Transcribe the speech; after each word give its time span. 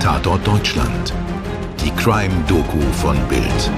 Tatort 0.00 0.46
Deutschland. 0.46 1.12
Die 1.78 1.90
Crime-Doku 1.90 2.80
von 2.80 3.18
Bild. 3.28 3.70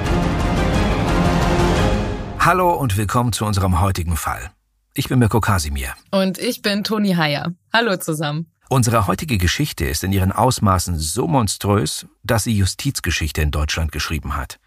Hallo 2.39 2.75
und 2.75 2.97
willkommen 2.97 3.33
zu 3.33 3.45
unserem 3.45 3.81
heutigen 3.81 4.17
Fall. 4.17 4.53
Ich 4.95 5.09
bin 5.09 5.19
Mirko 5.19 5.41
Kasimir. 5.41 5.95
Und 6.13 6.39
ich 6.39 6.63
bin 6.63 6.85
Toni 6.85 7.15
Heyer. 7.15 7.53
Hallo 7.73 7.97
zusammen. 7.97 8.47
Unsere 8.69 9.09
heutige 9.09 9.37
Geschichte 9.37 9.85
ist 9.85 10.05
in 10.05 10.13
ihren 10.13 10.31
Ausmaßen 10.31 10.97
so 10.97 11.27
monströs, 11.27 12.07
dass 12.23 12.45
sie 12.45 12.57
Justizgeschichte 12.57 13.43
in 13.43 13.51
Deutschland 13.51 13.91
geschrieben 13.91 14.37
hat. 14.37 14.61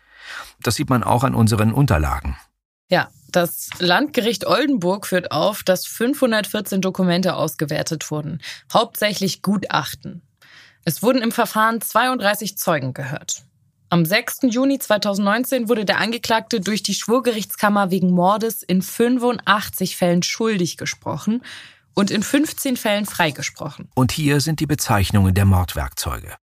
Das 0.62 0.76
sieht 0.76 0.90
man 0.90 1.04
auch 1.06 1.24
an 1.24 1.34
unseren 1.34 1.72
Unterlagen. 1.72 2.36
Ja, 2.92 3.08
das 3.32 3.70
Landgericht 3.80 4.46
Oldenburg 4.46 5.08
führt 5.08 5.32
auf, 5.32 5.64
dass 5.64 5.86
514 5.86 6.82
Dokumente 6.82 7.36
ausgewertet 7.36 8.12
wurden, 8.12 8.42
hauptsächlich 8.74 9.42
Gutachten. 9.42 10.22
Es 10.88 11.02
wurden 11.02 11.24
im 11.24 11.32
Verfahren 11.32 11.82
32 11.82 12.60
Zeugen 12.60 12.94
gehört. 12.94 13.44
Am 13.90 14.06
6. 14.06 14.42
Juni 14.44 14.78
2019 14.78 15.68
wurde 15.68 15.84
der 15.84 15.98
Angeklagte 15.98 16.62
durch 16.62 16.84
die 16.84 16.94
Schwurgerichtskammer 16.94 17.90
wegen 17.90 18.12
Mordes 18.12 18.62
in 18.62 18.84
85 18.84 19.98
Fällen 19.98 20.22
schuldig 20.22 20.78
gesprochen 20.78 21.42
und 21.96 22.12
in 22.12 22.22
15 22.22 22.78
Fällen 22.78 23.08
freigesprochen. 23.08 23.90
Und 23.96 24.12
hier 24.12 24.42
sind 24.42 24.60
die 24.60 24.68
Bezeichnungen 24.68 25.34
der 25.34 25.46
Mordwerkzeuge. 25.46 26.36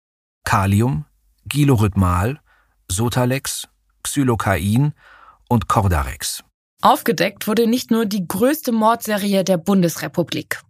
Kalium, 0.44 1.06
Gilorhythmal, 1.46 2.40
Sotalex, 2.90 3.68
Xylokain 4.02 4.94
und 5.50 5.68
Cordarex. 5.68 6.44
Aufgedeckt 6.82 7.48
wurde 7.48 7.68
nicht 7.68 7.92
nur 7.92 8.08
die 8.08 8.28
größte 8.28 8.72
Mordserie 8.72 9.44
der 9.44 9.58
Bundesrepublik. 9.58 10.62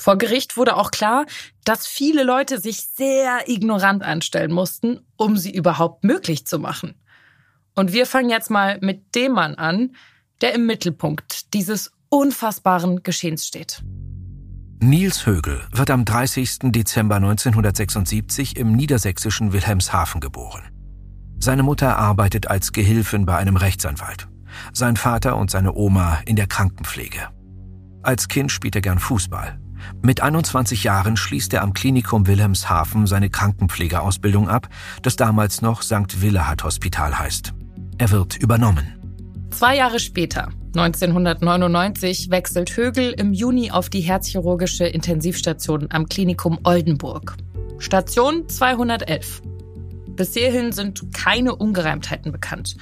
Vor 0.00 0.16
Gericht 0.16 0.56
wurde 0.56 0.76
auch 0.76 0.90
klar, 0.90 1.26
dass 1.64 1.86
viele 1.86 2.24
Leute 2.24 2.58
sich 2.58 2.80
sehr 2.80 3.48
ignorant 3.48 4.02
anstellen 4.02 4.50
mussten, 4.50 5.00
um 5.16 5.36
sie 5.36 5.54
überhaupt 5.54 6.04
möglich 6.04 6.46
zu 6.46 6.58
machen. 6.58 6.94
Und 7.74 7.92
wir 7.92 8.06
fangen 8.06 8.30
jetzt 8.30 8.50
mal 8.50 8.78
mit 8.80 9.14
dem 9.14 9.32
Mann 9.32 9.56
an, 9.56 9.94
der 10.40 10.54
im 10.54 10.64
Mittelpunkt 10.64 11.52
dieses 11.52 11.92
unfassbaren 12.08 13.02
Geschehens 13.02 13.46
steht. 13.46 13.82
Nils 14.80 15.26
Högel 15.26 15.60
wird 15.70 15.90
am 15.90 16.06
30. 16.06 16.72
Dezember 16.72 17.16
1976 17.16 18.56
im 18.56 18.72
niedersächsischen 18.72 19.52
Wilhelmshaven 19.52 20.22
geboren. 20.22 20.62
Seine 21.38 21.62
Mutter 21.62 21.98
arbeitet 21.98 22.48
als 22.48 22.72
Gehilfin 22.72 23.26
bei 23.26 23.36
einem 23.36 23.56
Rechtsanwalt. 23.56 24.28
Sein 24.72 24.96
Vater 24.96 25.36
und 25.36 25.50
seine 25.50 25.74
Oma 25.74 26.20
in 26.24 26.36
der 26.36 26.46
Krankenpflege. 26.46 27.28
Als 28.02 28.28
Kind 28.28 28.50
spielt 28.50 28.74
er 28.74 28.80
gern 28.80 28.98
Fußball. 28.98 29.60
Mit 30.02 30.22
21 30.22 30.84
Jahren 30.84 31.16
schließt 31.16 31.52
er 31.54 31.62
am 31.62 31.72
Klinikum 31.72 32.26
Wilhelmshaven 32.26 33.06
seine 33.06 33.30
Krankenpflegeausbildung 33.30 34.48
ab, 34.48 34.68
das 35.02 35.16
damals 35.16 35.62
noch 35.62 35.82
St. 35.82 36.20
Willehad 36.20 36.64
Hospital 36.64 37.18
heißt. 37.18 37.52
Er 37.98 38.10
wird 38.10 38.36
übernommen. 38.36 39.00
Zwei 39.50 39.76
Jahre 39.76 39.98
später, 39.98 40.48
1999, 40.76 42.30
wechselt 42.30 42.76
Högel 42.76 43.10
im 43.10 43.32
Juni 43.32 43.72
auf 43.72 43.88
die 43.90 44.00
herzchirurgische 44.00 44.84
Intensivstation 44.84 45.88
am 45.90 46.06
Klinikum 46.06 46.60
Oldenburg. 46.62 47.36
Station 47.78 48.48
211. 48.48 49.42
Bis 50.08 50.34
hierhin 50.34 50.72
sind 50.72 51.12
keine 51.12 51.56
Ungereimtheiten 51.56 52.30
bekannt. 52.30 52.76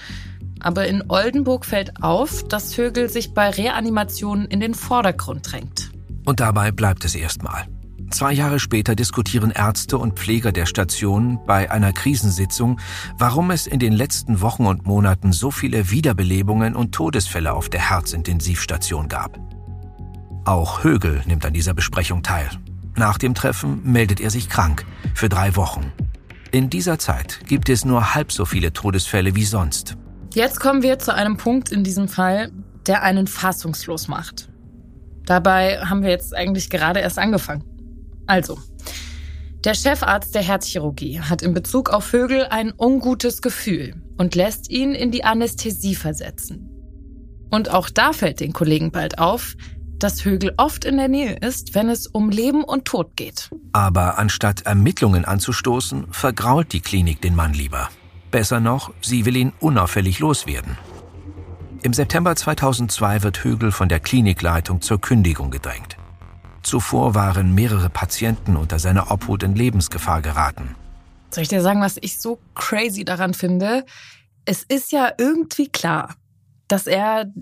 Aber 0.61 0.87
in 0.87 1.05
Oldenburg 1.09 1.65
fällt 1.65 2.03
auf, 2.03 2.47
dass 2.49 2.77
Högel 2.77 3.09
sich 3.09 3.33
bei 3.33 3.49
Reanimationen 3.49 4.47
in 4.47 4.61
den 4.61 4.75
Vordergrund 4.75 5.51
drängt. 5.51 5.88
Und 6.29 6.41
dabei 6.41 6.73
bleibt 6.73 7.07
es 7.07 7.15
erstmal. 7.15 7.69
Zwei 8.11 8.35
Jahre 8.35 8.61
später 8.61 8.95
diskutieren 8.95 9.51
Ärzte 9.51 9.97
und 9.97 10.19
Pfleger 10.19 10.53
der 10.53 10.67
Station 10.67 11.41
bei 11.47 11.71
einer 11.71 11.95
Krisensitzung, 11.95 12.79
warum 13.17 13.51
es 13.51 13.67
in 13.67 13.79
den 13.79 13.95
letzten 13.95 14.43
Wochen 14.43 14.67
und 14.67 14.87
Monaten 14.87 15.33
so 15.33 15.51
viele 15.51 15.91
Wiederbelebungen 15.91 16.77
und 16.77 16.95
Todesfälle 16.95 17.55
auf 17.55 17.71
der 17.71 17.89
Herzintensivstation 17.89 19.09
gab. 19.09 19.41
Auch 20.45 20.85
Högel 20.85 21.23
nimmt 21.25 21.47
an 21.47 21.55
dieser 21.55 21.73
Besprechung 21.73 22.23
teil. 22.23 22.51
Nach 22.95 23.17
dem 23.17 23.33
Treffen 23.33 23.91
meldet 23.91 24.21
er 24.21 24.29
sich 24.29 24.51
krank 24.51 24.85
für 25.15 25.31
drei 25.31 25.57
Wochen. 25.57 25.95
In 26.51 26.69
dieser 26.69 26.99
Zeit 26.99 27.41
gibt 27.47 27.71
es 27.71 27.87
nur 27.87 28.15
halb 28.15 28.33
so 28.33 28.45
viele 28.45 28.75
Todesfälle 28.75 29.35
wie 29.35 29.47
sonst. 29.47 29.97
Jetzt 30.35 30.61
kommen 30.61 30.83
wir 30.83 30.99
zu 30.99 31.15
einem 31.15 31.39
Punkt 31.39 31.73
in 31.73 31.85
diesem 31.85 32.07
Fall, 32.07 32.53
der 32.87 33.03
einen 33.03 33.29
fassungslos 33.29 34.09
macht. 34.09 34.48
Dabei 35.29 35.79
haben 35.81 36.03
wir 36.03 36.09
jetzt 36.09 36.35
eigentlich 36.35 36.71
gerade 36.71 37.01
erst 37.01 37.19
angefangen. 37.19 37.63
Also, 38.27 38.59
der 39.63 39.75
Chefarzt 39.75 40.35
der 40.35 40.41
Herzchirurgie 40.43 41.21
hat 41.21 41.43
in 41.43 41.53
Bezug 41.53 41.91
auf 41.91 42.05
Vögel 42.05 42.47
ein 42.47 42.73
ungutes 42.75 43.43
Gefühl 43.43 43.95
und 44.17 44.35
lässt 44.35 44.71
ihn 44.71 44.95
in 44.95 45.11
die 45.11 45.25
Anästhesie 45.25 45.97
versetzen. 45.97 46.71
Und 47.51 47.71
auch 47.71 47.91
da 47.91 48.15
fällt 48.15 48.41
den 48.41 48.55
Kollegen 48.55 48.91
bald 48.91 49.19
auf, 49.19 49.55
dass 49.99 50.25
Högel 50.25 50.55
oft 50.57 50.87
in 50.87 50.97
der 50.97 51.09
Nähe 51.09 51.37
ist, 51.37 51.75
wenn 51.75 51.91
es 51.91 52.07
um 52.07 52.31
Leben 52.31 52.65
und 52.65 52.87
Tod 52.87 53.15
geht. 53.15 53.51
Aber 53.73 54.19
anstatt 54.19 54.63
Ermittlungen 54.63 55.27
anzustoßen, 55.27 56.07
vergrault 56.11 56.73
die 56.73 56.81
Klinik 56.81 57.21
den 57.21 57.37
Mann 57.37 57.53
lieber. 57.53 57.91
Besser 58.31 58.61
noch, 58.61 58.95
sie 59.03 59.27
will 59.27 59.37
ihn 59.37 59.53
unauffällig 59.61 60.21
loswerden. 60.21 60.79
Im 61.83 61.93
September 61.93 62.35
2002 62.35 63.23
wird 63.23 63.45
Högel 63.45 63.71
von 63.71 63.89
der 63.89 64.01
Klinikleitung 64.01 64.81
zur 64.81 65.01
Kündigung 65.01 65.53
gedrängt. 65.53 65.97
Zuvor 66.65 67.15
waren 67.15 67.55
mehrere 67.55 67.89
Patienten 67.89 68.57
unter 68.57 68.81
seiner 68.81 69.13
Obhut 69.13 69.45
in 69.45 69.55
Lebensgefahr 69.55 70.21
geraten. 70.21 70.75
Soll 71.31 71.43
ich 71.43 71.49
dir 71.49 71.63
sagen, 71.63 71.81
was 71.81 71.97
ich 72.01 72.19
so 72.19 72.41
crazy 72.57 73.05
daran 73.05 73.33
finde? 73.33 73.87
Es 74.45 74.65
ist 74.65 74.91
ja 74.91 75.13
irgendwie 75.19 75.69
klar, 75.69 76.17
dass 76.67 76.89
er 76.89 77.33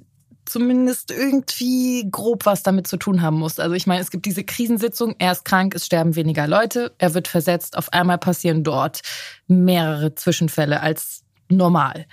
zumindest 0.44 1.10
irgendwie 1.10 2.06
grob 2.10 2.44
was 2.44 2.62
damit 2.62 2.86
zu 2.86 2.98
tun 2.98 3.22
haben 3.22 3.38
muss. 3.38 3.58
Also 3.58 3.74
ich 3.74 3.86
meine, 3.86 4.02
es 4.02 4.10
gibt 4.10 4.26
diese 4.26 4.44
Krisensitzung, 4.44 5.14
er 5.18 5.32
ist 5.32 5.46
krank, 5.46 5.74
es 5.74 5.86
sterben 5.86 6.14
weniger 6.14 6.46
Leute, 6.46 6.94
er 6.98 7.14
wird 7.14 7.26
versetzt, 7.26 7.76
auf 7.76 7.92
einmal 7.92 8.18
passieren 8.18 8.64
dort 8.64 9.00
mehrere 9.48 10.14
Zwischenfälle 10.14 10.80
als 10.80 11.24
normal. 11.48 12.06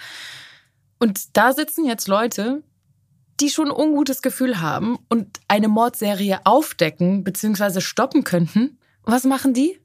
Und 1.03 1.35
da 1.35 1.51
sitzen 1.51 1.83
jetzt 1.83 2.07
Leute, 2.07 2.63
die 3.41 3.49
schon 3.49 3.65
ein 3.65 3.75
ungutes 3.75 4.21
Gefühl 4.21 4.61
haben 4.61 4.97
und 5.09 5.41
eine 5.49 5.67
Mordserie 5.67 6.39
aufdecken 6.45 7.25
bzw. 7.25 7.81
stoppen 7.81 8.23
könnten. 8.23 8.79
Was 9.03 9.25
machen 9.25 9.53
die? 9.53 9.81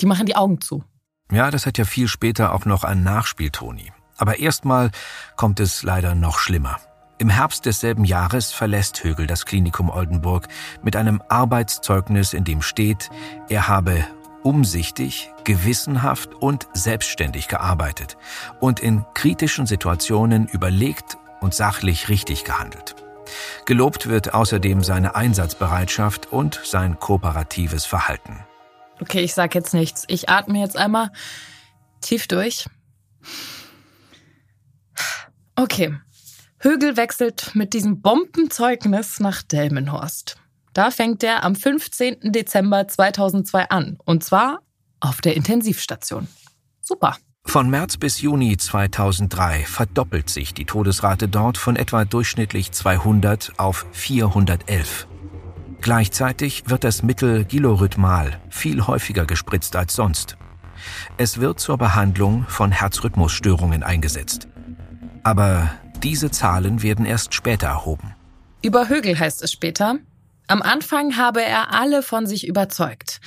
Die 0.00 0.06
machen 0.06 0.24
die 0.24 0.34
Augen 0.34 0.62
zu. 0.62 0.82
Ja, 1.30 1.50
das 1.50 1.66
hat 1.66 1.76
ja 1.76 1.84
viel 1.84 2.08
später 2.08 2.54
auch 2.54 2.64
noch 2.64 2.84
ein 2.84 3.02
Nachspiel, 3.02 3.50
Toni. 3.50 3.92
Aber 4.16 4.38
erstmal 4.38 4.90
kommt 5.36 5.60
es 5.60 5.82
leider 5.82 6.14
noch 6.14 6.38
schlimmer. 6.38 6.80
Im 7.18 7.28
Herbst 7.28 7.66
desselben 7.66 8.06
Jahres 8.06 8.50
verlässt 8.50 9.04
Högel 9.04 9.26
das 9.26 9.44
Klinikum 9.44 9.90
Oldenburg 9.90 10.48
mit 10.82 10.96
einem 10.96 11.20
Arbeitszeugnis, 11.28 12.32
in 12.32 12.44
dem 12.44 12.62
steht, 12.62 13.10
er 13.50 13.68
habe 13.68 14.06
umsichtig, 14.42 15.30
gewissenhaft 15.44 16.34
und 16.34 16.68
selbstständig 16.72 17.48
gearbeitet 17.48 18.16
und 18.60 18.80
in 18.80 19.04
kritischen 19.14 19.66
Situationen 19.66 20.46
überlegt 20.48 21.16
und 21.40 21.54
sachlich 21.54 22.08
richtig 22.08 22.44
gehandelt. 22.44 22.94
Gelobt 23.66 24.08
wird 24.08 24.34
außerdem 24.34 24.82
seine 24.82 25.14
Einsatzbereitschaft 25.14 26.32
und 26.32 26.60
sein 26.64 26.98
kooperatives 26.98 27.86
Verhalten. 27.86 28.44
Okay, 29.00 29.20
ich 29.20 29.34
sag 29.34 29.54
jetzt 29.54 29.74
nichts. 29.74 30.04
Ich 30.08 30.28
atme 30.28 30.58
jetzt 30.60 30.76
einmal 30.76 31.10
tief 32.00 32.28
durch. 32.28 32.66
Okay. 35.56 35.96
Högel 36.58 36.96
wechselt 36.96 37.54
mit 37.54 37.72
diesem 37.72 38.02
Bombenzeugnis 38.02 39.18
nach 39.18 39.42
Delmenhorst. 39.42 40.36
Da 40.72 40.90
fängt 40.90 41.22
er 41.22 41.44
am 41.44 41.54
15. 41.54 42.32
Dezember 42.32 42.88
2002 42.88 43.70
an. 43.70 43.98
Und 44.04 44.24
zwar 44.24 44.60
auf 45.00 45.20
der 45.20 45.36
Intensivstation. 45.36 46.28
Super. 46.80 47.16
Von 47.44 47.68
März 47.68 47.96
bis 47.96 48.20
Juni 48.20 48.56
2003 48.56 49.64
verdoppelt 49.64 50.30
sich 50.30 50.54
die 50.54 50.64
Todesrate 50.64 51.28
dort 51.28 51.58
von 51.58 51.76
etwa 51.76 52.04
durchschnittlich 52.04 52.72
200 52.72 53.54
auf 53.58 53.84
411. 53.92 55.08
Gleichzeitig 55.80 56.62
wird 56.70 56.84
das 56.84 57.02
Mittel 57.02 57.44
Gilorhythmal 57.44 58.40
viel 58.48 58.86
häufiger 58.86 59.26
gespritzt 59.26 59.74
als 59.74 59.94
sonst. 59.94 60.36
Es 61.18 61.40
wird 61.40 61.58
zur 61.58 61.76
Behandlung 61.76 62.46
von 62.48 62.70
Herzrhythmusstörungen 62.70 63.82
eingesetzt. 63.82 64.48
Aber 65.24 65.70
diese 66.02 66.30
Zahlen 66.30 66.82
werden 66.82 67.04
erst 67.04 67.34
später 67.34 67.66
erhoben. 67.66 68.14
Über 68.62 68.88
Högel 68.88 69.18
heißt 69.18 69.42
es 69.42 69.50
später, 69.50 69.98
am 70.46 70.62
Anfang 70.62 71.16
habe 71.16 71.42
er 71.42 71.72
alle 71.72 72.02
von 72.02 72.26
sich 72.26 72.46
überzeugt. 72.46 73.20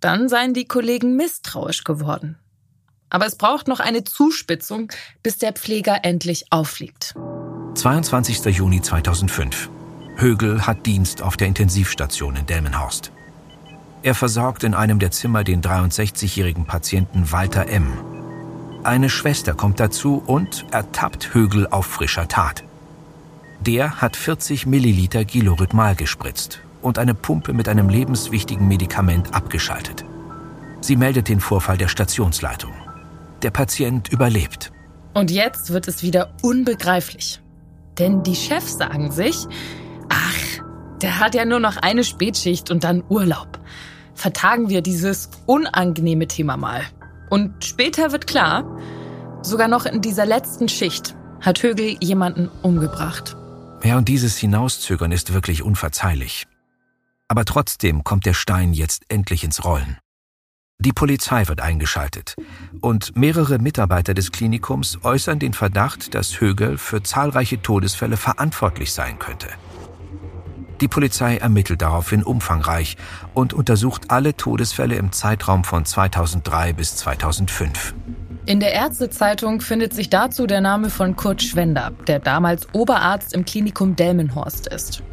Dann 0.00 0.28
seien 0.28 0.54
die 0.54 0.64
Kollegen 0.64 1.16
misstrauisch 1.16 1.84
geworden. 1.84 2.38
Aber 3.08 3.26
es 3.26 3.36
braucht 3.36 3.68
noch 3.68 3.78
eine 3.78 4.04
Zuspitzung, 4.04 4.90
bis 5.22 5.38
der 5.38 5.52
Pfleger 5.52 6.00
endlich 6.02 6.46
auffliegt. 6.50 7.14
22. 7.74 8.44
Juni 8.56 8.80
2005. 8.80 9.70
Högel 10.16 10.66
hat 10.66 10.86
Dienst 10.86 11.22
auf 11.22 11.36
der 11.36 11.48
Intensivstation 11.48 12.36
in 12.36 12.46
Delmenhorst. 12.46 13.12
Er 14.02 14.14
versorgt 14.14 14.64
in 14.64 14.74
einem 14.74 14.98
der 14.98 15.10
Zimmer 15.10 15.44
den 15.44 15.62
63-jährigen 15.62 16.66
Patienten 16.66 17.30
Walter 17.30 17.66
M. 17.68 17.92
Eine 18.82 19.08
Schwester 19.08 19.54
kommt 19.54 19.78
dazu 19.78 20.22
und 20.26 20.66
ertappt 20.72 21.34
Högel 21.34 21.68
auf 21.68 21.86
frischer 21.86 22.26
Tat. 22.26 22.64
Der 23.66 24.00
hat 24.02 24.16
40 24.16 24.66
Milliliter 24.66 25.24
Gilorhythmal 25.24 25.94
gespritzt 25.94 26.62
und 26.80 26.98
eine 26.98 27.14
Pumpe 27.14 27.52
mit 27.52 27.68
einem 27.68 27.88
lebenswichtigen 27.88 28.66
Medikament 28.66 29.32
abgeschaltet. 29.34 30.04
Sie 30.80 30.96
meldet 30.96 31.28
den 31.28 31.38
Vorfall 31.38 31.78
der 31.78 31.86
Stationsleitung. 31.86 32.72
Der 33.42 33.52
Patient 33.52 34.08
überlebt. 34.08 34.72
Und 35.14 35.30
jetzt 35.30 35.72
wird 35.72 35.86
es 35.86 36.02
wieder 36.02 36.34
unbegreiflich. 36.42 37.40
Denn 38.00 38.24
die 38.24 38.34
Chefs 38.34 38.78
sagen 38.78 39.12
sich, 39.12 39.46
ach, 40.08 40.64
der 41.00 41.20
hat 41.20 41.36
ja 41.36 41.44
nur 41.44 41.60
noch 41.60 41.76
eine 41.76 42.02
Spätschicht 42.02 42.68
und 42.68 42.82
dann 42.82 43.04
Urlaub. 43.08 43.60
Vertagen 44.14 44.70
wir 44.70 44.82
dieses 44.82 45.30
unangenehme 45.46 46.26
Thema 46.26 46.56
mal. 46.56 46.82
Und 47.30 47.64
später 47.64 48.10
wird 48.10 48.26
klar, 48.26 48.64
sogar 49.42 49.68
noch 49.68 49.86
in 49.86 50.00
dieser 50.00 50.26
letzten 50.26 50.68
Schicht 50.68 51.14
hat 51.40 51.62
Högel 51.62 51.96
jemanden 52.00 52.50
umgebracht. 52.62 53.36
Ja, 53.84 53.98
und 53.98 54.08
dieses 54.08 54.38
Hinauszögern 54.38 55.10
ist 55.10 55.32
wirklich 55.32 55.62
unverzeihlich. 55.62 56.46
Aber 57.26 57.44
trotzdem 57.44 58.04
kommt 58.04 58.26
der 58.26 58.34
Stein 58.34 58.72
jetzt 58.72 59.04
endlich 59.08 59.42
ins 59.42 59.64
Rollen. 59.64 59.98
Die 60.78 60.92
Polizei 60.92 61.46
wird 61.48 61.60
eingeschaltet 61.60 62.34
und 62.80 63.16
mehrere 63.16 63.58
Mitarbeiter 63.58 64.14
des 64.14 64.32
Klinikums 64.32 64.98
äußern 65.04 65.38
den 65.38 65.52
Verdacht, 65.52 66.14
dass 66.14 66.40
Högel 66.40 66.76
für 66.76 67.02
zahlreiche 67.02 67.62
Todesfälle 67.62 68.16
verantwortlich 68.16 68.92
sein 68.92 69.18
könnte. 69.18 69.48
Die 70.80 70.88
Polizei 70.88 71.36
ermittelt 71.36 71.82
daraufhin 71.82 72.24
umfangreich 72.24 72.96
und 73.34 73.52
untersucht 73.52 74.10
alle 74.10 74.36
Todesfälle 74.36 74.96
im 74.96 75.12
Zeitraum 75.12 75.62
von 75.62 75.84
2003 75.84 76.72
bis 76.72 76.96
2005. 76.96 77.94
In 78.44 78.58
der 78.58 78.72
Ärztezeitung 78.72 79.60
findet 79.60 79.94
sich 79.94 80.10
dazu 80.10 80.48
der 80.48 80.60
Name 80.60 80.90
von 80.90 81.14
Kurt 81.14 81.42
Schwender, 81.42 81.92
der 82.08 82.18
damals 82.18 82.66
Oberarzt 82.74 83.34
im 83.34 83.44
Klinikum 83.44 83.94
Delmenhorst 83.94 84.66
ist. 84.66 85.04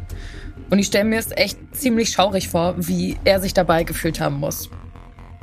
Und 0.68 0.80
ich 0.80 0.86
stelle 0.86 1.04
mir 1.04 1.20
es 1.20 1.30
echt 1.30 1.58
ziemlich 1.72 2.10
schaurig 2.10 2.48
vor, 2.48 2.74
wie 2.76 3.18
er 3.24 3.38
sich 3.38 3.54
dabei 3.54 3.84
gefühlt 3.84 4.20
haben 4.20 4.40
muss. 4.40 4.68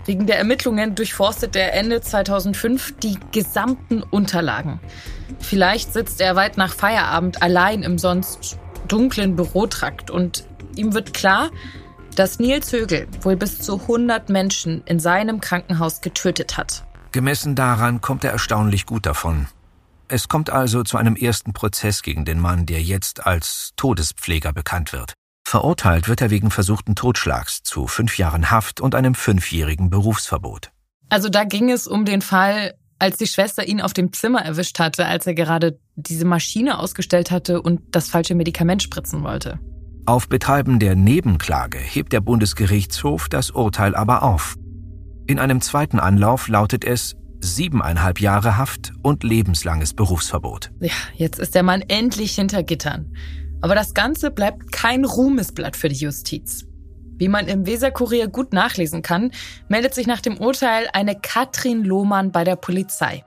Wegen 0.05 0.27
der 0.27 0.37
Ermittlungen 0.37 0.95
durchforstet 0.95 1.55
er 1.55 1.73
Ende 1.73 2.01
2005 2.01 2.97
die 2.99 3.17
gesamten 3.31 4.03
Unterlagen. 4.03 4.81
Vielleicht 5.39 5.93
sitzt 5.93 6.19
er 6.19 6.35
weit 6.35 6.57
nach 6.57 6.73
Feierabend 6.73 7.41
allein 7.41 7.83
im 7.83 7.97
sonst 7.97 8.57
dunklen 8.89 9.37
Bürotrakt 9.37 10.11
und 10.11 10.45
ihm 10.75 10.93
wird 10.93 11.13
klar, 11.13 11.51
dass 12.15 12.39
Nils 12.39 12.73
Högel 12.73 13.07
wohl 13.21 13.37
bis 13.37 13.59
zu 13.61 13.81
100 13.81 14.29
Menschen 14.29 14.81
in 14.85 14.99
seinem 14.99 15.39
Krankenhaus 15.39 16.01
getötet 16.01 16.57
hat. 16.57 16.86
Gemessen 17.17 17.55
daran 17.55 17.99
kommt 17.99 18.23
er 18.23 18.31
erstaunlich 18.31 18.85
gut 18.85 19.07
davon. 19.07 19.47
Es 20.07 20.27
kommt 20.27 20.51
also 20.51 20.83
zu 20.83 20.97
einem 20.97 21.15
ersten 21.15 21.51
Prozess 21.51 22.03
gegen 22.03 22.25
den 22.25 22.39
Mann, 22.39 22.67
der 22.67 22.83
jetzt 22.83 23.25
als 23.25 23.71
Todespfleger 23.75 24.53
bekannt 24.53 24.93
wird. 24.93 25.13
Verurteilt 25.43 26.07
wird 26.07 26.21
er 26.21 26.29
wegen 26.29 26.51
versuchten 26.51 26.93
Totschlags 26.93 27.63
zu 27.63 27.87
fünf 27.87 28.19
Jahren 28.19 28.51
Haft 28.51 28.81
und 28.81 28.93
einem 28.93 29.15
fünfjährigen 29.15 29.89
Berufsverbot. 29.89 30.69
Also 31.09 31.29
da 31.29 31.43
ging 31.43 31.71
es 31.71 31.87
um 31.87 32.05
den 32.05 32.21
Fall, 32.21 32.75
als 32.99 33.17
die 33.17 33.25
Schwester 33.25 33.67
ihn 33.67 33.81
auf 33.81 33.93
dem 33.93 34.13
Zimmer 34.13 34.45
erwischt 34.45 34.77
hatte, 34.77 35.07
als 35.07 35.25
er 35.25 35.33
gerade 35.33 35.79
diese 35.95 36.25
Maschine 36.25 36.77
ausgestellt 36.77 37.31
hatte 37.31 37.63
und 37.63 37.81
das 37.95 38.09
falsche 38.09 38.35
Medikament 38.35 38.83
spritzen 38.83 39.23
wollte. 39.23 39.59
Auf 40.05 40.29
Betreiben 40.29 40.77
der 40.77 40.95
Nebenklage 40.95 41.79
hebt 41.79 42.13
der 42.13 42.21
Bundesgerichtshof 42.21 43.27
das 43.27 43.49
Urteil 43.49 43.95
aber 43.95 44.21
auf. 44.21 44.55
In 45.27 45.39
einem 45.39 45.59
zweiten 45.59 45.99
Anlauf 45.99 46.47
lautet 46.47 46.85
es 46.85 47.17
siebeneinhalb 47.41 48.21
Jahre 48.21 48.57
Haft 48.57 48.93
und 49.03 49.23
lebenslanges 49.23 49.93
Berufsverbot. 49.93 50.71
Ja, 50.79 50.93
jetzt 51.15 51.37
ist 51.39 51.53
der 51.53 51.63
Mann 51.63 51.81
endlich 51.81 52.35
hinter 52.35 52.63
Gittern. 52.63 53.13
Aber 53.59 53.75
das 53.75 53.93
Ganze 53.93 54.31
bleibt 54.31 54.71
kein 54.71 55.03
Ruhmesblatt 55.03 55.75
für 55.75 55.89
die 55.89 55.95
Justiz. 55.95 56.65
Wie 57.17 57.27
man 57.27 57.47
im 57.47 57.65
Weserkurier 57.65 58.29
gut 58.29 58.53
nachlesen 58.53 59.01
kann, 59.01 59.31
meldet 59.67 59.93
sich 59.93 60.07
nach 60.07 60.21
dem 60.21 60.37
Urteil 60.37 60.87
eine 60.93 61.19
Katrin 61.19 61.83
Lohmann 61.83 62.31
bei 62.31 62.45
der 62.45 62.55
Polizei. 62.55 63.25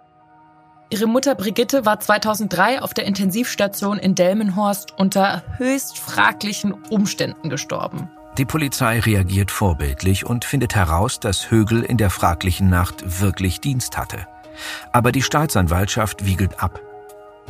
Ihre 0.89 1.07
Mutter 1.07 1.35
Brigitte 1.35 1.85
war 1.85 2.01
2003 2.01 2.81
auf 2.81 2.95
der 2.95 3.05
Intensivstation 3.05 3.99
in 3.99 4.15
Delmenhorst 4.15 4.95
unter 4.99 5.45
höchst 5.59 5.99
fraglichen 5.99 6.73
Umständen 6.73 7.51
gestorben. 7.51 8.09
Die 8.41 8.47
Polizei 8.47 9.01
reagiert 9.01 9.51
vorbildlich 9.51 10.25
und 10.25 10.47
findet 10.47 10.75
heraus, 10.75 11.21
dass 11.21 11.51
Högel 11.51 11.83
in 11.83 11.99
der 11.99 12.09
fraglichen 12.09 12.71
Nacht 12.71 13.21
wirklich 13.21 13.61
Dienst 13.61 13.99
hatte. 13.99 14.27
Aber 14.93 15.13
die 15.13 15.21
Staatsanwaltschaft 15.21 16.25
wiegelt 16.25 16.59
ab. 16.63 16.81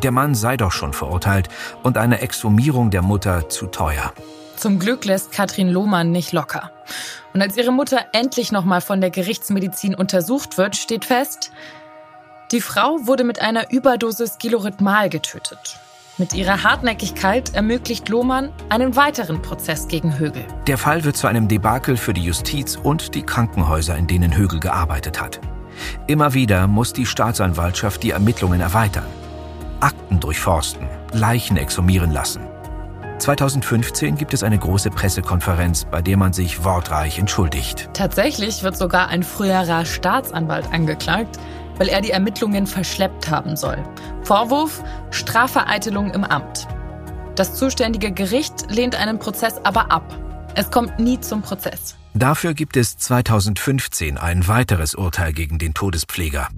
Der 0.03 0.11
Mann 0.11 0.35
sei 0.35 0.57
doch 0.57 0.73
schon 0.73 0.93
verurteilt 0.93 1.49
und 1.85 1.97
eine 1.97 2.23
Exhumierung 2.23 2.91
der 2.91 3.03
Mutter 3.03 3.49
zu 3.49 3.69
teuer. 3.69 4.13
Zum 4.57 4.81
Glück 4.81 5.05
lässt 5.05 5.31
Katrin 5.31 5.69
Lohmann 5.69 6.11
nicht 6.11 6.33
locker. 6.33 6.73
Und 7.35 7.41
als 7.41 7.57
ihre 7.57 7.71
Mutter 7.71 8.07
endlich 8.13 8.51
nochmal 8.51 8.81
von 8.81 9.01
der 9.01 9.11
Gerichtsmedizin 9.11 9.95
untersucht 9.95 10.59
wird, 10.59 10.75
steht 10.75 11.05
fest, 11.05 11.53
die 12.51 12.61
Frau 12.61 12.99
wurde 13.07 13.23
mit 13.23 13.41
einer 13.41 13.71
Überdosis 13.71 14.39
Gilorhythmal 14.39 15.09
getötet. 15.09 15.79
Mit 16.20 16.34
ihrer 16.34 16.64
Hartnäckigkeit 16.64 17.55
ermöglicht 17.55 18.11
Lohmann 18.11 18.50
einen 18.69 18.94
weiteren 18.94 19.40
Prozess 19.40 19.88
gegen 19.88 20.19
Högel. 20.19 20.44
Der 20.67 20.76
Fall 20.76 21.02
wird 21.05 21.17
zu 21.17 21.28
einem 21.28 21.49
Debakel 21.49 21.96
für 21.96 22.12
die 22.12 22.22
Justiz 22.22 22.76
und 22.76 23.14
die 23.14 23.22
Krankenhäuser, 23.22 23.96
in 23.96 24.06
denen 24.06 24.37
Högel 24.37 24.61
gearbeitet 24.61 25.19
hat. 25.19 25.40
Immer 26.08 26.34
wieder 26.34 26.67
muss 26.67 26.93
die 26.93 27.06
Staatsanwaltschaft 27.06 28.02
die 28.02 28.11
Ermittlungen 28.11 28.61
erweitern. 28.61 29.06
Akten 29.81 30.20
durchforsten, 30.20 30.87
Leichen 31.14 31.56
exhumieren 31.56 32.11
lassen. 32.11 32.43
2015 33.17 34.17
gibt 34.17 34.34
es 34.34 34.43
eine 34.43 34.58
große 34.58 34.90
Pressekonferenz, 34.90 35.87
bei 35.90 36.02
der 36.02 36.19
man 36.19 36.34
sich 36.34 36.64
wortreich 36.64 37.19
entschuldigt. 37.19 37.88
Tatsächlich 37.94 38.62
wird 38.62 38.76
sogar 38.76 39.08
ein 39.08 39.22
früherer 39.22 39.87
Staatsanwalt 39.87 40.70
angeklagt, 40.70 41.38
weil 41.81 41.88
er 41.88 42.03
die 42.03 42.11
Ermittlungen 42.11 42.67
verschleppt 42.67 43.31
haben 43.31 43.56
soll. 43.56 43.82
Vorwurf 44.23 44.85
Strafvereitelung 45.11 46.12
im 46.12 46.25
Amt. 46.25 46.69
Das 47.37 47.55
zuständige 47.55 48.12
Gericht 48.12 48.71
lehnt 48.71 48.94
einen 48.94 49.19
Prozess 49.19 49.56
aber 49.65 49.91
ab. 49.91 50.15
Es 50.55 50.71
kommt 50.71 50.99
nie 50.99 51.19
zum 51.21 51.41
Prozess. 51.41 51.97
Dafür 52.12 52.53
gibt 52.53 52.77
es 52.77 52.99
2015 52.99 54.19
ein 54.19 54.46
weiteres 54.46 54.94
Urteil 54.94 55.32
gegen 55.32 55.58
den 55.58 55.72
Todespfleger. 55.72 56.49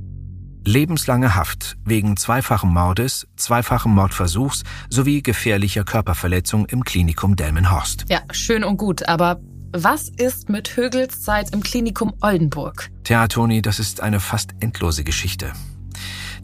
Lebenslange 0.64 1.36
Haft 1.36 1.76
wegen 1.84 2.16
zweifachen 2.16 2.72
Mordes, 2.72 3.28
zweifachen 3.36 3.94
Mordversuchs 3.94 4.64
sowie 4.90 5.22
gefährlicher 5.22 5.84
Körperverletzung 5.84 6.66
im 6.66 6.82
Klinikum 6.82 7.36
Delmenhorst. 7.36 8.06
Ja, 8.08 8.22
schön 8.32 8.64
und 8.64 8.76
gut, 8.76 9.08
aber 9.08 9.40
was 9.72 10.08
ist 10.08 10.48
mit 10.48 10.76
Högels 10.76 11.22
Zeit 11.22 11.54
im 11.54 11.62
Klinikum 11.62 12.12
Oldenburg? 12.20 12.90
Tja, 13.04 13.26
Toni, 13.26 13.62
das 13.62 13.78
ist 13.78 14.00
eine 14.02 14.20
fast 14.20 14.50
endlose 14.60 15.04
Geschichte. 15.04 15.52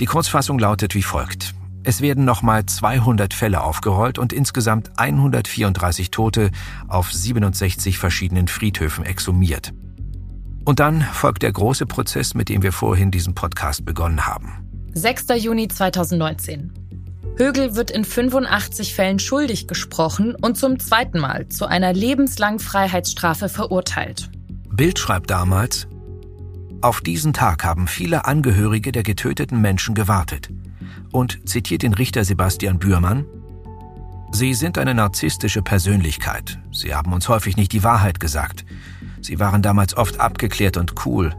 Die 0.01 0.07
Kurzfassung 0.07 0.59
lautet 0.59 0.95
wie 0.95 1.03
folgt. 1.03 1.55
Es 1.85 2.01
werden 2.01 2.25
nochmal 2.25 2.67
200 2.67 3.33
Fälle 3.35 3.63
aufgerollt 3.63 4.19
und 4.19 4.33
insgesamt 4.33 4.99
134 4.99 6.11
Tote 6.11 6.51
auf 6.87 7.13
67 7.13 7.99
verschiedenen 7.99 8.49
Friedhöfen 8.49 9.05
exhumiert. 9.05 9.73
Und 10.65 10.81
dann 10.81 11.01
folgt 11.01 11.43
der 11.43 11.53
große 11.53 11.87
Prozess, 11.87 12.35
mit 12.35 12.49
dem 12.49 12.63
wir 12.63 12.73
vorhin 12.73 13.11
diesen 13.11 13.35
Podcast 13.35 13.85
begonnen 13.85 14.27
haben. 14.27 14.67
6. 14.95 15.27
Juni 15.37 15.69
2019. 15.69 16.88
Högel 17.39 17.77
wird 17.77 17.93
in 17.93 18.05
85 18.05 18.95
Fällen 18.95 19.21
schuldig 19.21 19.69
gesprochen 19.69 20.35
und 20.35 20.57
zum 20.57 20.81
zweiten 20.81 21.21
Mal 21.21 21.47
zu 21.47 21.67
einer 21.67 21.93
lebenslangen 21.93 22.59
Freiheitsstrafe 22.59 23.49
verurteilt. 23.49 24.29
Bild 24.73 24.99
schreibt 24.99 25.31
damals, 25.31 25.87
auf 26.81 27.01
diesen 27.01 27.33
Tag 27.33 27.65
haben 27.65 27.87
viele 27.87 28.25
Angehörige 28.25 28.91
der 28.91 29.05
getöteten 29.05 29.61
Menschen 29.61 29.95
gewartet 29.95 30.51
und 31.13 31.49
zitiert 31.49 31.83
den 31.83 31.95
Richter 31.95 32.25
Sebastian 32.25 32.81
Bührmann, 32.81 33.25
Sie 34.31 34.53
sind 34.53 34.77
eine 34.77 34.95
narzisstische 34.95 35.63
Persönlichkeit. 35.63 36.59
Sie 36.71 36.95
haben 36.95 37.13
uns 37.13 37.29
häufig 37.29 37.57
nicht 37.57 37.73
die 37.73 37.83
Wahrheit 37.83 38.21
gesagt. 38.21 38.65
Sie 39.23 39.39
waren 39.39 39.63
damals 39.63 39.97
oft 39.97 40.21
abgeklärt 40.21 40.77
und 40.77 41.07
cool. 41.07 41.35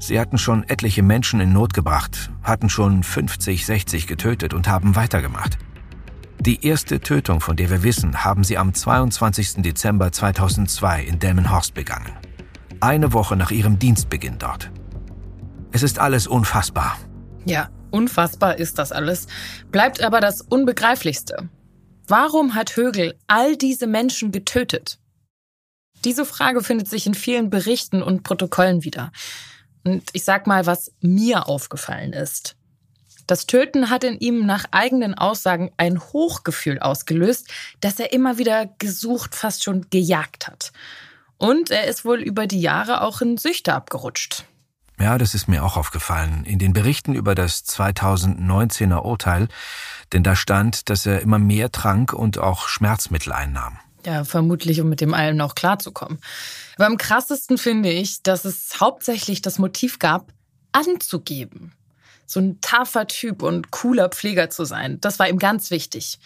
Sie 0.00 0.20
hatten 0.20 0.38
schon 0.38 0.64
etliche 0.68 1.02
Menschen 1.02 1.40
in 1.40 1.52
Not 1.52 1.74
gebracht, 1.74 2.30
hatten 2.42 2.70
schon 2.70 3.02
50, 3.02 3.66
60 3.66 4.06
getötet 4.06 4.54
und 4.54 4.68
haben 4.68 4.94
weitergemacht. 4.94 5.58
Die 6.40 6.64
erste 6.64 7.00
Tötung, 7.00 7.40
von 7.40 7.56
der 7.56 7.68
wir 7.68 7.82
wissen, 7.82 8.24
haben 8.24 8.44
sie 8.44 8.58
am 8.58 8.72
22. 8.72 9.54
Dezember 9.62 10.12
2002 10.12 11.02
in 11.02 11.18
Delmenhorst 11.18 11.74
begangen. 11.74 12.12
Eine 12.80 13.12
Woche 13.12 13.34
nach 13.34 13.50
ihrem 13.50 13.80
Dienstbeginn 13.80 14.38
dort. 14.38 14.70
Es 15.72 15.82
ist 15.82 15.98
alles 15.98 16.28
unfassbar. 16.28 16.96
Ja, 17.44 17.68
unfassbar 17.90 18.56
ist 18.56 18.78
das 18.78 18.92
alles. 18.92 19.26
Bleibt 19.72 20.00
aber 20.00 20.20
das 20.20 20.42
Unbegreiflichste. 20.42 21.48
Warum 22.06 22.54
hat 22.54 22.76
Högel 22.76 23.18
all 23.26 23.56
diese 23.56 23.88
Menschen 23.88 24.30
getötet? 24.30 25.00
Diese 26.04 26.24
Frage 26.24 26.62
findet 26.62 26.88
sich 26.88 27.06
in 27.06 27.14
vielen 27.14 27.50
Berichten 27.50 28.02
und 28.02 28.22
Protokollen 28.22 28.84
wieder. 28.84 29.10
Und 29.84 30.04
ich 30.12 30.24
sag 30.24 30.46
mal, 30.46 30.66
was 30.66 30.92
mir 31.00 31.48
aufgefallen 31.48 32.12
ist. 32.12 32.56
Das 33.26 33.46
Töten 33.46 33.90
hat 33.90 34.04
in 34.04 34.18
ihm 34.18 34.46
nach 34.46 34.64
eigenen 34.70 35.14
Aussagen 35.14 35.70
ein 35.76 36.00
Hochgefühl 36.00 36.78
ausgelöst, 36.78 37.48
das 37.80 38.00
er 38.00 38.12
immer 38.12 38.38
wieder 38.38 38.66
gesucht, 38.78 39.34
fast 39.34 39.64
schon 39.64 39.86
gejagt 39.90 40.46
hat. 40.46 40.72
Und 41.36 41.70
er 41.70 41.86
ist 41.86 42.06
wohl 42.06 42.20
über 42.20 42.46
die 42.46 42.60
Jahre 42.60 43.02
auch 43.02 43.20
in 43.20 43.36
Süchte 43.36 43.74
abgerutscht. 43.74 44.44
Ja, 44.98 45.18
das 45.18 45.34
ist 45.34 45.46
mir 45.46 45.62
auch 45.62 45.76
aufgefallen. 45.76 46.44
In 46.44 46.58
den 46.58 46.72
Berichten 46.72 47.14
über 47.14 47.34
das 47.34 47.64
2019er 47.66 49.02
Urteil, 49.02 49.48
denn 50.12 50.24
da 50.24 50.34
stand, 50.34 50.88
dass 50.88 51.06
er 51.06 51.20
immer 51.20 51.38
mehr 51.38 51.70
trank 51.70 52.12
und 52.12 52.38
auch 52.38 52.66
Schmerzmittel 52.66 53.32
einnahm. 53.32 53.78
Ja, 54.08 54.24
vermutlich, 54.24 54.80
um 54.80 54.88
mit 54.88 55.02
dem 55.02 55.12
allem 55.12 55.36
noch 55.36 55.54
klarzukommen. 55.54 56.18
Aber 56.76 56.86
am 56.86 56.96
krassesten 56.96 57.58
finde 57.58 57.90
ich, 57.90 58.22
dass 58.22 58.46
es 58.46 58.80
hauptsächlich 58.80 59.42
das 59.42 59.58
Motiv 59.58 59.98
gab, 59.98 60.32
anzugeben 60.72 61.72
so 62.28 62.40
ein 62.40 62.60
taffer 62.60 63.06
Typ 63.06 63.42
und 63.42 63.70
cooler 63.70 64.10
Pfleger 64.10 64.50
zu 64.50 64.64
sein. 64.64 65.00
Das 65.00 65.18
war 65.18 65.28
ihm 65.28 65.38
ganz 65.38 65.70
wichtig. 65.70 66.18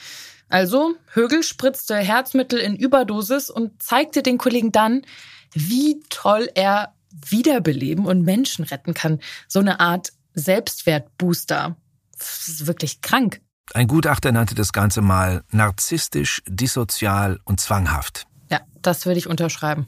Also, 0.48 0.96
Högel 1.14 1.42
spritzte 1.44 1.96
Herzmittel 1.96 2.58
in 2.58 2.76
Überdosis 2.76 3.48
und 3.48 3.82
zeigte 3.82 4.22
den 4.22 4.36
Kollegen 4.36 4.72
dann, 4.72 5.02
wie 5.54 6.02
toll 6.10 6.50
er 6.54 6.92
wiederbeleben 7.12 8.04
und 8.04 8.22
Menschen 8.22 8.64
retten 8.64 8.94
kann. 8.94 9.20
So 9.48 9.60
eine 9.60 9.80
Art 9.80 10.12
Selbstwertbooster. 10.34 11.76
Das 12.18 12.48
ist 12.48 12.66
wirklich 12.66 13.00
krank. 13.00 13.40
Ein 13.74 13.86
Gutachter 13.86 14.32
nannte 14.32 14.54
das 14.54 14.72
Ganze 14.72 15.00
mal 15.00 15.42
narzisstisch, 15.50 16.42
dissozial 16.46 17.40
und 17.44 17.60
zwanghaft. 17.60 18.26
Ja, 18.50 18.60
das 18.82 19.06
würde 19.06 19.18
ich 19.18 19.28
unterschreiben. 19.28 19.86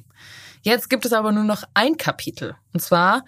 Jetzt 0.62 0.88
gibt 0.88 1.04
es 1.04 1.12
aber 1.12 1.33
nur 1.33 1.45
noch 1.45 1.64
ein 1.75 1.97
Kapitel. 1.97 2.57
Und 2.73 2.81
zwar 2.81 3.25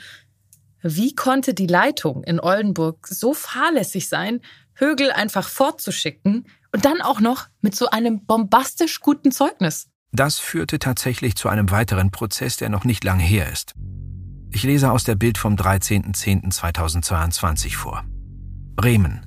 wie 0.89 1.17
konnte 1.17 1.53
die 1.53 1.67
Leitung 1.67 2.23
in 2.23 2.39
Oldenburg 2.39 3.09
so 3.09 3.35
fahrlässig 3.35 4.09
sein, 4.09 4.41
Högel 4.75 5.11
einfach 5.11 5.49
fortzuschicken 5.49 6.47
und 6.73 6.85
dann 6.85 7.01
auch 7.01 7.19
noch 7.21 7.49
mit 7.61 7.75
so 7.75 7.91
einem 7.91 8.25
bombastisch 8.25 9.01
guten 9.01 9.33
Zeugnis? 9.33 9.89
Das 10.13 10.39
führte 10.39 10.79
tatsächlich 10.79 11.35
zu 11.35 11.49
einem 11.49 11.73
weiteren 11.73 12.13
Prozess, 12.13 12.57
der 12.57 12.69
noch 12.69 12.85
nicht 12.85 13.03
lange 13.03 13.25
her 13.25 13.51
ist. 13.51 13.73
Ich 14.53 14.63
lese 14.63 14.93
aus 14.93 15.03
der 15.03 15.17
Bild 15.17 15.39
vom 15.39 15.57
13.10.2022 15.57 17.77
vor. 17.77 18.05
Bremen. 18.77 19.26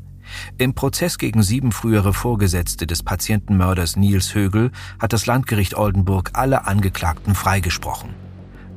Im 0.57 0.73
Prozess 0.73 1.17
gegen 1.17 1.43
sieben 1.43 1.71
frühere 1.71 2.13
Vorgesetzte 2.13 2.87
des 2.87 3.03
Patientenmörders 3.03 3.95
Niels 3.95 4.33
Högel 4.33 4.71
hat 4.99 5.13
das 5.13 5.25
Landgericht 5.25 5.75
Oldenburg 5.75 6.31
alle 6.33 6.65
Angeklagten 6.65 7.35
freigesprochen. 7.35 8.09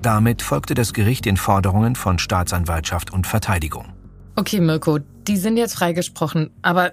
Damit 0.03 0.43
folgte 0.43 0.75
das 0.75 0.93
Gericht 0.93 1.25
den 1.25 1.37
Forderungen 1.37 1.95
von 1.95 2.19
Staatsanwaltschaft 2.19 3.13
und 3.13 3.27
Verteidigung. 3.27 3.93
Okay, 4.35 4.61
Mirko, 4.61 4.99
die 4.99 5.37
sind 5.37 5.57
jetzt 5.57 5.75
freigesprochen, 5.75 6.51
aber 6.63 6.93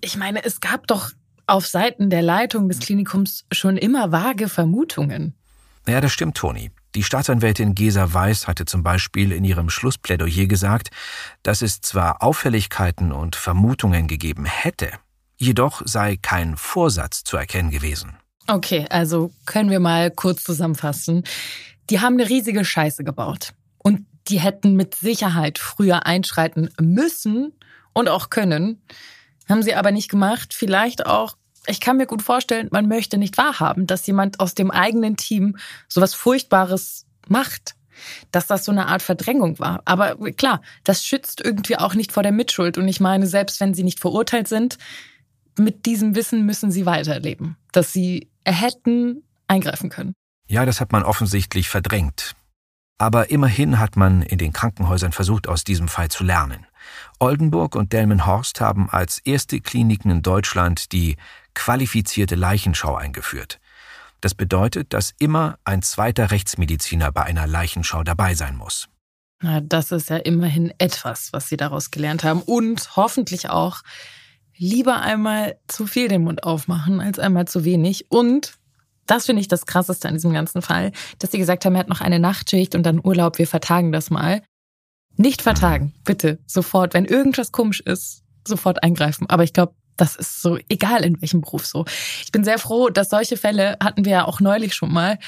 ich 0.00 0.16
meine, 0.16 0.44
es 0.44 0.60
gab 0.60 0.86
doch 0.86 1.12
auf 1.46 1.66
Seiten 1.66 2.10
der 2.10 2.22
Leitung 2.22 2.68
des 2.68 2.80
Klinikums 2.80 3.44
schon 3.52 3.76
immer 3.76 4.10
vage 4.10 4.48
Vermutungen. 4.48 5.34
Ja, 5.86 6.00
das 6.00 6.12
stimmt, 6.12 6.36
Toni. 6.36 6.70
Die 6.96 7.02
Staatsanwältin 7.02 7.74
Gesa 7.74 8.14
Weiß 8.14 8.48
hatte 8.48 8.64
zum 8.64 8.82
Beispiel 8.82 9.30
in 9.30 9.44
ihrem 9.44 9.68
Schlussplädoyer 9.68 10.46
gesagt, 10.46 10.88
dass 11.42 11.60
es 11.60 11.82
zwar 11.82 12.22
Auffälligkeiten 12.22 13.12
und 13.12 13.36
Vermutungen 13.36 14.06
gegeben 14.06 14.46
hätte, 14.46 14.90
jedoch 15.36 15.82
sei 15.84 16.16
kein 16.16 16.56
Vorsatz 16.56 17.22
zu 17.22 17.36
erkennen 17.36 17.70
gewesen. 17.70 18.16
Okay, 18.46 18.86
also 18.88 19.30
können 19.44 19.68
wir 19.68 19.78
mal 19.78 20.10
kurz 20.10 20.42
zusammenfassen. 20.42 21.24
Die 21.90 22.00
haben 22.00 22.14
eine 22.14 22.30
riesige 22.30 22.64
Scheiße 22.64 23.04
gebaut. 23.04 23.52
Und 23.76 24.06
die 24.28 24.40
hätten 24.40 24.74
mit 24.74 24.94
Sicherheit 24.94 25.58
früher 25.58 26.06
einschreiten 26.06 26.70
müssen 26.80 27.52
und 27.92 28.08
auch 28.08 28.30
können. 28.30 28.80
Haben 29.50 29.62
sie 29.62 29.74
aber 29.74 29.90
nicht 29.90 30.08
gemacht. 30.08 30.54
Vielleicht 30.54 31.04
auch, 31.04 31.36
ich 31.66 31.80
kann 31.80 31.96
mir 31.96 32.06
gut 32.06 32.22
vorstellen, 32.22 32.68
man 32.70 32.88
möchte 32.88 33.18
nicht 33.18 33.38
wahrhaben, 33.38 33.86
dass 33.86 34.06
jemand 34.06 34.40
aus 34.40 34.54
dem 34.54 34.70
eigenen 34.70 35.16
Team 35.16 35.56
sowas 35.88 36.14
Furchtbares 36.14 37.06
macht. 37.28 37.74
Dass 38.30 38.46
das 38.46 38.66
so 38.66 38.72
eine 38.72 38.88
Art 38.88 39.00
Verdrängung 39.00 39.58
war. 39.58 39.80
Aber 39.86 40.16
klar, 40.32 40.60
das 40.84 41.06
schützt 41.06 41.42
irgendwie 41.42 41.78
auch 41.78 41.94
nicht 41.94 42.12
vor 42.12 42.22
der 42.22 42.32
Mitschuld. 42.32 42.76
Und 42.76 42.86
ich 42.88 43.00
meine, 43.00 43.26
selbst 43.26 43.58
wenn 43.58 43.72
sie 43.72 43.84
nicht 43.84 44.00
verurteilt 44.00 44.48
sind, 44.48 44.76
mit 45.56 45.86
diesem 45.86 46.14
Wissen 46.14 46.44
müssen 46.44 46.70
sie 46.70 46.84
weiterleben. 46.84 47.56
Dass 47.72 47.94
sie 47.94 48.28
hätten 48.44 49.22
eingreifen 49.48 49.88
können. 49.88 50.12
Ja, 50.46 50.66
das 50.66 50.80
hat 50.80 50.92
man 50.92 51.04
offensichtlich 51.04 51.70
verdrängt. 51.70 52.34
Aber 52.98 53.30
immerhin 53.30 53.78
hat 53.78 53.96
man 53.96 54.22
in 54.22 54.38
den 54.38 54.52
Krankenhäusern 54.52 55.12
versucht, 55.12 55.48
aus 55.48 55.64
diesem 55.64 55.88
Fall 55.88 56.08
zu 56.08 56.22
lernen. 56.22 56.66
Oldenburg 57.18 57.74
und 57.74 57.92
Delmenhorst 57.92 58.60
haben 58.60 58.88
als 58.90 59.18
erste 59.18 59.60
Kliniken 59.60 60.10
in 60.10 60.22
Deutschland 60.22 60.92
die 60.92 61.16
qualifizierte 61.56 62.36
Leichenschau 62.36 62.94
eingeführt. 62.94 63.58
Das 64.20 64.34
bedeutet, 64.34 64.92
dass 64.92 65.14
immer 65.18 65.58
ein 65.64 65.82
zweiter 65.82 66.30
Rechtsmediziner 66.30 67.10
bei 67.10 67.22
einer 67.24 67.48
Leichenschau 67.48 68.04
dabei 68.04 68.34
sein 68.34 68.56
muss. 68.56 68.88
Na, 69.42 69.60
das 69.60 69.90
ist 69.90 70.08
ja 70.08 70.16
immerhin 70.16 70.72
etwas, 70.78 71.32
was 71.32 71.48
Sie 71.48 71.56
daraus 71.56 71.90
gelernt 71.90 72.24
haben. 72.24 72.42
Und 72.42 72.96
hoffentlich 72.96 73.50
auch 73.50 73.82
lieber 74.56 75.00
einmal 75.00 75.58
zu 75.66 75.86
viel 75.86 76.08
den 76.08 76.22
Mund 76.22 76.44
aufmachen 76.44 77.00
als 77.00 77.18
einmal 77.18 77.46
zu 77.46 77.64
wenig. 77.64 78.10
Und 78.10 78.54
das 79.06 79.26
finde 79.26 79.40
ich 79.40 79.48
das 79.48 79.66
Krasseste 79.66 80.08
an 80.08 80.14
diesem 80.14 80.32
ganzen 80.32 80.62
Fall, 80.62 80.92
dass 81.18 81.30
sie 81.30 81.38
gesagt 81.38 81.64
haben, 81.64 81.74
er 81.74 81.80
hat 81.80 81.88
noch 81.88 82.00
eine 82.00 82.18
Nachtschicht 82.18 82.74
und 82.74 82.84
dann 82.84 83.04
Urlaub, 83.04 83.38
wir 83.38 83.46
vertagen 83.46 83.92
das 83.92 84.10
mal. 84.10 84.42
Nicht 85.16 85.42
vertagen, 85.42 85.94
bitte, 86.04 86.38
sofort. 86.46 86.94
Wenn 86.94 87.04
irgendwas 87.04 87.52
komisch 87.52 87.80
ist, 87.80 88.22
sofort 88.46 88.82
eingreifen. 88.82 89.28
Aber 89.28 89.44
ich 89.44 89.52
glaube, 89.52 89.74
das 89.96 90.16
ist 90.16 90.42
so 90.42 90.58
egal 90.68 91.04
in 91.04 91.20
welchem 91.20 91.40
Beruf 91.40 91.66
so. 91.66 91.84
Ich 92.22 92.32
bin 92.32 92.44
sehr 92.44 92.58
froh, 92.58 92.90
dass 92.90 93.10
solche 93.10 93.36
Fälle 93.36 93.76
hatten 93.82 94.04
wir 94.04 94.12
ja 94.12 94.24
auch 94.24 94.40
neulich 94.40 94.74
schon 94.74 94.92
mal. 94.92 95.18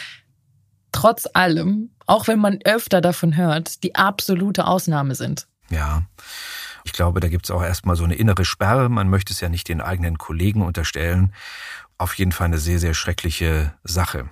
Trotz 0.93 1.27
allem, 1.33 1.91
auch 2.07 2.29
wenn 2.29 2.39
man 2.39 2.61
öfter 2.65 3.01
davon 3.01 3.37
hört, 3.37 3.83
die 3.83 3.95
absolute 3.95 4.67
Ausnahme 4.67 5.15
sind. 5.15 5.47
Ja. 5.71 6.03
Ich 6.85 6.93
glaube, 6.93 7.21
da 7.21 7.29
gibt 7.29 7.45
es 7.45 7.51
auch 7.51 7.63
erstmal 7.63 7.97
so 7.97 8.05
eine 8.05 8.15
innere 8.15 8.47
Sperre. 8.47 8.89
Man 8.89 9.11
möchte 9.11 9.33
es 9.33 9.41
ja 9.41 9.51
nicht 9.51 9.69
den 9.69 9.83
eigenen 9.83 10.17
Kollegen 10.17 10.63
unterstellen 10.63 11.35
auf 11.99 12.15
jeden 12.15 12.31
Fall 12.31 12.47
eine 12.47 12.59
sehr, 12.59 12.79
sehr 12.79 12.95
schreckliche 12.95 13.75
Sache. 13.83 14.31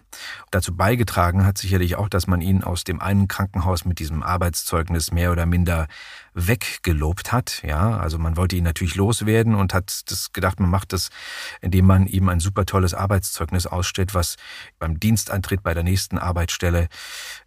Dazu 0.52 0.76
beigetragen 0.76 1.44
hat 1.44 1.58
sicherlich 1.58 1.96
auch, 1.96 2.08
dass 2.08 2.28
man 2.28 2.40
ihn 2.40 2.62
aus 2.62 2.84
dem 2.84 3.00
einen 3.00 3.26
Krankenhaus 3.26 3.84
mit 3.84 3.98
diesem 3.98 4.22
Arbeitszeugnis 4.22 5.10
mehr 5.10 5.32
oder 5.32 5.46
minder 5.46 5.88
weggelobt 6.32 7.32
hat. 7.32 7.62
Ja, 7.64 7.98
also 7.98 8.18
man 8.18 8.36
wollte 8.36 8.54
ihn 8.54 8.62
natürlich 8.62 8.94
loswerden 8.94 9.56
und 9.56 9.74
hat 9.74 10.10
das 10.10 10.32
gedacht, 10.32 10.60
man 10.60 10.70
macht 10.70 10.92
das, 10.92 11.10
indem 11.60 11.86
man 11.86 12.06
ihm 12.06 12.28
ein 12.28 12.38
super 12.38 12.66
tolles 12.66 12.94
Arbeitszeugnis 12.94 13.66
ausstellt, 13.66 14.14
was 14.14 14.36
beim 14.78 15.00
Dienstantritt 15.00 15.64
bei 15.64 15.74
der 15.74 15.82
nächsten 15.82 16.18
Arbeitsstelle 16.18 16.88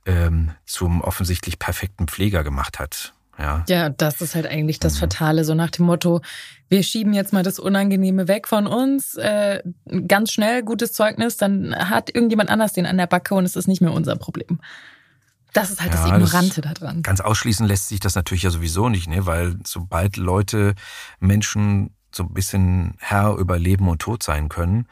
ähm, 0.05 0.51
zum 0.65 0.99
offensichtlich 0.99 1.59
perfekten 1.59 2.09
Pfleger 2.09 2.43
gemacht 2.43 2.77
hat. 2.77 3.13
Ja. 3.39 3.63
ja, 3.69 3.89
das 3.89 4.21
ist 4.21 4.35
halt 4.35 4.45
eigentlich 4.47 4.79
das 4.79 4.95
mhm. 4.95 4.99
Fatale, 4.99 5.45
so 5.45 5.53
nach 5.53 5.69
dem 5.69 5.85
Motto, 5.85 6.21
wir 6.67 6.83
schieben 6.83 7.13
jetzt 7.13 7.31
mal 7.31 7.43
das 7.43 7.57
Unangenehme 7.57 8.27
weg 8.27 8.47
von 8.47 8.67
uns, 8.67 9.15
äh, 9.15 9.63
ganz 10.07 10.31
schnell 10.31 10.61
gutes 10.63 10.91
Zeugnis, 10.93 11.37
dann 11.37 11.73
hat 11.73 12.13
irgendjemand 12.13 12.49
anders 12.49 12.73
den 12.73 12.85
an 12.85 12.97
der 12.97 13.07
Backe 13.07 13.35
und 13.35 13.45
es 13.45 13.55
ist 13.55 13.67
nicht 13.67 13.81
mehr 13.81 13.93
unser 13.93 14.17
Problem. 14.17 14.59
Das 15.53 15.71
ist 15.71 15.81
halt 15.81 15.93
ja, 15.93 16.01
das 16.01 16.11
Ignorante 16.11 16.61
das 16.61 16.73
daran. 16.75 17.01
Ganz 17.01 17.21
ausschließen 17.21 17.65
lässt 17.65 17.87
sich 17.87 17.99
das 17.99 18.15
natürlich 18.15 18.43
ja 18.43 18.49
sowieso 18.49 18.89
nicht, 18.89 19.07
ne? 19.07 19.25
weil 19.25 19.55
sobald 19.65 20.17
Leute, 20.17 20.75
Menschen 21.19 21.95
so 22.13 22.23
ein 22.23 22.33
bisschen 22.33 22.95
Herr 22.99 23.35
über 23.35 23.57
Leben 23.57 23.87
und 23.87 23.99
Tod 23.99 24.21
sein 24.21 24.49
können, 24.49 24.87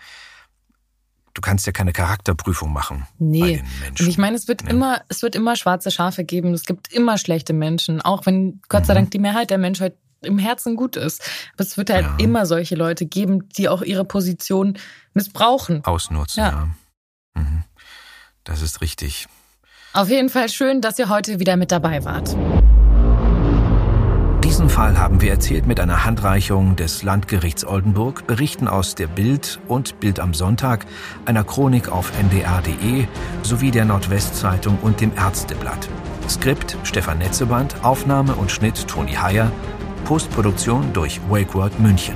du 1.37 1.41
kannst 1.41 1.67
ja 1.67 1.71
keine 1.71 1.93
Charakterprüfung 1.93 2.73
machen. 2.73 3.05
Nee. 3.19 3.63
Und 3.89 4.07
ich 4.07 4.17
meine, 4.17 4.35
es 4.35 4.47
wird 4.47 4.63
ja. 4.63 4.69
immer, 4.69 5.01
es 5.07 5.21
wird 5.21 5.35
immer 5.35 5.55
schwarze 5.55 5.91
Schafe 5.91 6.23
geben. 6.23 6.51
Es 6.53 6.65
gibt 6.65 6.91
immer 6.91 7.19
schlechte 7.19 7.53
Menschen, 7.53 8.01
auch 8.01 8.25
wenn 8.25 8.59
Gott 8.69 8.87
sei 8.87 8.93
mhm. 8.93 8.97
Dank 8.97 9.11
die 9.11 9.19
Mehrheit 9.19 9.51
der 9.51 9.59
Menschheit 9.59 9.95
im 10.21 10.39
Herzen 10.39 10.75
gut 10.75 10.95
ist. 10.95 11.21
Aber 11.53 11.63
es 11.63 11.77
wird 11.77 11.91
halt 11.91 12.05
ja. 12.05 12.15
immer 12.17 12.47
solche 12.47 12.75
Leute 12.75 13.05
geben, 13.05 13.47
die 13.49 13.69
auch 13.69 13.83
ihre 13.83 14.03
Position 14.03 14.79
missbrauchen. 15.13 15.85
Ausnutzen, 15.85 16.39
ja. 16.39 16.49
ja. 17.35 17.41
Mhm. 17.41 17.63
Das 18.43 18.63
ist 18.63 18.81
richtig. 18.81 19.27
Auf 19.93 20.09
jeden 20.09 20.29
Fall 20.29 20.49
schön, 20.49 20.81
dass 20.81 20.97
ihr 20.97 21.09
heute 21.09 21.39
wieder 21.39 21.55
mit 21.55 21.71
dabei 21.71 22.03
wart. 22.03 22.35
Diesen 24.47 24.69
Fall 24.69 24.97
haben 24.97 25.19
wir 25.19 25.29
erzählt 25.29 25.67
mit 25.67 25.77
einer 25.77 26.05
Handreichung 26.05 26.77
des 26.77 27.03
Landgerichts 27.03 27.65
Oldenburg, 27.65 28.25
Berichten 28.27 28.69
aus 28.69 28.95
der 28.95 29.07
Bild 29.07 29.59
und 29.67 29.99
Bild 29.99 30.21
am 30.21 30.33
Sonntag, 30.33 30.85
einer 31.25 31.43
Chronik 31.43 31.89
auf 31.89 32.13
ndr.de 32.17 33.07
sowie 33.43 33.71
der 33.71 33.83
Nordwestzeitung 33.83 34.79
und 34.81 35.01
dem 35.01 35.11
Ärzteblatt. 35.17 35.89
Skript 36.29 36.77
Stefan 36.83 37.17
Netzeband, 37.17 37.83
Aufnahme 37.83 38.35
und 38.35 38.49
Schnitt 38.49 38.87
Toni 38.87 39.11
Heyer, 39.11 39.51
Postproduktion 40.05 40.93
durch 40.93 41.19
WakeWord 41.29 41.77
München. 41.81 42.15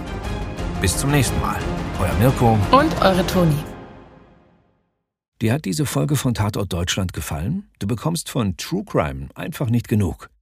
Bis 0.79 0.95
zum 0.97 1.11
nächsten 1.11 1.39
Mal. 1.41 1.59
Euer 1.99 2.13
Mirko 2.17 2.57
und 2.71 3.01
eure 3.01 3.27
Toni. 3.27 3.57
Dir 5.41 5.51
hat 5.51 5.65
diese 5.65 5.85
Folge 5.85 6.15
von 6.15 6.33
Tatort 6.33 6.71
Deutschland 6.71 7.11
gefallen? 7.11 7.69
Du 7.79 7.87
bekommst 7.87 8.29
von 8.29 8.55
True 8.55 8.85
Crime 8.85 9.27
einfach 9.35 9.69
nicht 9.69 9.89
genug. 9.89 10.30